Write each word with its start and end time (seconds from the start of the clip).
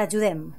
T'ajudem. 0.00 0.54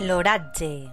L'oratge. 0.00 0.88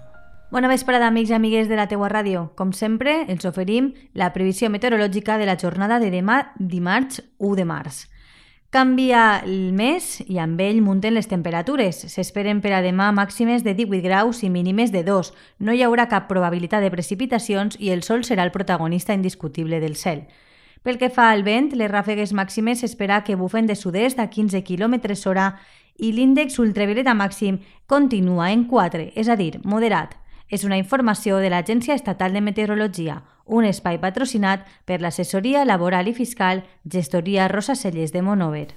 Bona 0.52 0.68
vesprada, 0.68 1.08
amics 1.08 1.30
i 1.32 1.38
amigues 1.38 1.70
de 1.72 1.78
la 1.80 1.88
teua 1.88 2.10
ràdio. 2.12 2.50
Com 2.60 2.74
sempre, 2.76 3.22
els 3.32 3.48
oferim 3.48 3.94
la 4.12 4.34
previsió 4.36 4.68
meteorològica 4.68 5.40
de 5.40 5.48
la 5.48 5.56
jornada 5.56 6.02
de 6.04 6.12
demà 6.12 6.42
dimarts 6.60 7.24
1 7.40 7.56
de 7.56 7.64
març. 7.64 8.04
Canvia 8.74 9.44
el 9.46 9.70
mes 9.78 10.16
i 10.26 10.40
amb 10.42 10.58
ell 10.66 10.80
munten 10.82 11.14
les 11.14 11.28
temperatures. 11.30 12.00
S'esperen 12.10 12.58
per 12.58 12.72
a 12.74 12.80
demà 12.82 13.12
màximes 13.14 13.62
de 13.62 13.76
18 13.78 14.02
graus 14.02 14.40
i 14.42 14.48
mínimes 14.50 14.90
de 14.90 15.04
2. 15.06 15.30
No 15.60 15.76
hi 15.78 15.84
haurà 15.86 16.08
cap 16.10 16.26
probabilitat 16.26 16.82
de 16.82 16.90
precipitacions 16.90 17.78
i 17.78 17.92
el 17.94 18.02
sol 18.02 18.24
serà 18.26 18.42
el 18.42 18.50
protagonista 18.56 19.14
indiscutible 19.14 19.78
del 19.78 19.94
cel. 19.94 20.24
Pel 20.82 20.98
que 20.98 21.12
fa 21.14 21.28
al 21.30 21.46
vent, 21.46 21.70
les 21.78 21.92
ràfegues 21.92 22.34
màximes 22.34 22.82
s'espera 22.82 23.22
que 23.22 23.38
bufen 23.38 23.70
de 23.70 23.76
sud-est 23.78 24.18
a 24.18 24.32
15 24.34 24.64
km 24.66 24.98
hora 25.30 25.52
i 26.00 26.10
l'índex 26.12 26.58
ultravioleta 26.58 27.14
màxim 27.14 27.62
continua 27.86 28.50
en 28.50 28.66
4, 28.66 29.12
és 29.14 29.30
a 29.30 29.38
dir, 29.38 29.62
moderat. 29.64 30.18
És 30.50 30.66
una 30.66 30.82
informació 30.82 31.38
de 31.38 31.54
l'Agència 31.54 31.94
Estatal 31.94 32.34
de 32.34 32.42
Meteorologia, 32.42 33.22
un 33.46 33.66
espai 33.66 34.00
patrocinat 34.00 34.66
per 34.86 35.02
l'assessoria 35.02 35.66
laboral 35.66 36.08
i 36.08 36.14
fiscal 36.14 36.64
Gestoria 36.84 37.48
Rosa 37.48 37.76
Cellers 37.76 38.14
de 38.14 38.22
Monover. 38.22 38.68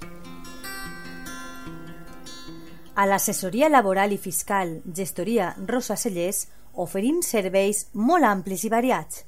A 2.97 3.05
l'assessoria 3.05 3.69
laboral 3.69 4.11
i 4.11 4.17
fiscal 4.17 4.79
Gestoria 4.93 5.53
Rosa 5.67 5.95
Cellers 5.95 6.47
oferim 6.73 7.21
serveis 7.21 7.87
molt 7.93 8.25
amplis 8.25 8.65
i 8.65 8.73
variats, 8.73 9.23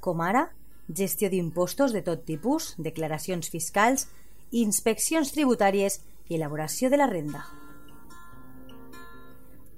com 0.00 0.20
ara 0.20 0.50
gestió 0.88 1.30
d'impostos 1.32 1.92
de 1.96 2.04
tot 2.04 2.26
tipus, 2.28 2.74
declaracions 2.76 3.48
fiscals, 3.48 4.08
inspeccions 4.52 5.32
tributàries 5.32 6.02
i 6.28 6.36
elaboració 6.36 6.92
de 6.92 7.00
la 7.00 7.08
renda. 7.08 7.63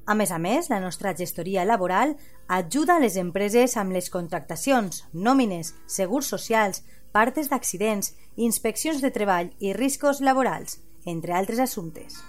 A 0.07 0.15
més 0.15 0.31
a 0.31 0.39
més, 0.39 0.69
la 0.71 0.79
nostra 0.79 1.13
gestoria 1.19 1.65
laboral 1.67 2.15
ajuda 2.47 2.95
a 2.95 3.03
les 3.03 3.17
empreses 3.19 3.75
amb 3.77 3.91
les 3.91 4.07
contractacions, 4.15 5.03
nòmines, 5.13 5.73
segurs 5.91 6.31
socials, 6.31 6.85
partes 7.11 7.51
d'accidents, 7.51 8.13
inspeccions 8.37 9.03
de 9.03 9.11
treball 9.11 9.51
i 9.59 9.75
riscos 9.75 10.23
laborals, 10.23 10.79
entre 11.11 11.35
altres 11.35 11.59
assumptes. 11.59 12.21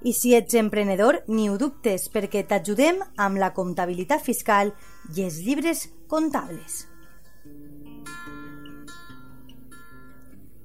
I 0.00 0.14
si 0.16 0.32
ets 0.38 0.54
emprenedor, 0.56 1.24
ni 1.28 1.50
ho 1.50 1.58
dubtes, 1.60 2.06
perquè 2.08 2.44
t'ajudem 2.48 3.02
amb 3.20 3.36
la 3.36 3.50
comptabilitat 3.52 4.22
fiscal 4.24 4.72
i 5.12 5.26
els 5.26 5.42
llibres 5.44 5.88
comptables. 6.08 6.86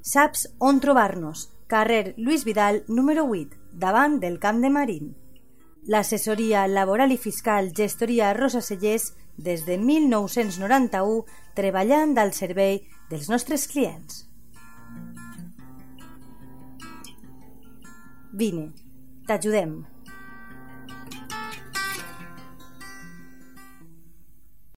Saps 0.03 0.45
on 0.59 0.79
trobar-nos? 0.79 1.50
Carrer 1.68 2.13
Lluís 2.18 2.46
Vidal, 2.46 2.84
número 2.88 3.25
8, 3.25 3.57
davant 3.74 4.19
del 4.19 4.40
Camp 4.40 4.62
de 4.62 4.69
Marín. 4.69 5.13
L'assessoria 5.85 6.68
laboral 6.68 7.12
i 7.12 7.18
fiscal 7.18 7.72
Gestoria 7.75 8.34
Rosa 8.34 8.62
Cellers 8.62 9.12
des 9.38 9.66
de 9.66 9.78
1991 9.78 11.24
treballant 11.56 12.18
al 12.18 12.34
servei 12.34 12.84
dels 13.09 13.29
nostres 13.29 13.68
clients. 13.68 14.24
Vine, 18.34 18.72
t'ajudem. 19.28 19.92